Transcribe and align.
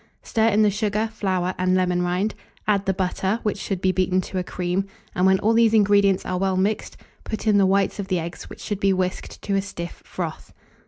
Stir 0.23 0.47
in 0.47 0.63
the 0.63 0.71
sugar, 0.71 1.09
flour, 1.13 1.53
and 1.59 1.75
lemon 1.75 2.01
rind; 2.01 2.33
add 2.67 2.87
the 2.87 2.91
butter, 2.95 3.39
which 3.43 3.59
should 3.59 3.81
be 3.81 3.91
beaten 3.91 4.19
to 4.21 4.39
a 4.39 4.43
cream; 4.43 4.87
and 5.13 5.27
when 5.27 5.37
all 5.41 5.53
these 5.53 5.75
ingredients 5.75 6.25
are 6.25 6.39
well 6.39 6.57
mixed, 6.57 6.97
put 7.23 7.45
in 7.45 7.59
the 7.59 7.67
whites 7.67 7.99
of 7.99 8.07
the 8.07 8.17
eggs, 8.17 8.49
which 8.49 8.61
should 8.61 8.79
be 8.79 8.93
whisked 8.93 9.39
to 9.43 9.53
a 9.53 9.61
stiff 9.61 10.01
froth. 10.03 10.53